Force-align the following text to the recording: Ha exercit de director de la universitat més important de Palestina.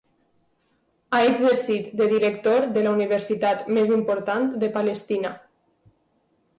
Ha 1.17 1.19
exercit 1.31 1.91
de 2.01 2.09
director 2.15 2.67
de 2.79 2.85
la 2.87 2.95
universitat 2.99 3.71
més 3.79 3.95
important 4.01 4.53
de 4.65 4.75
Palestina. 4.81 5.37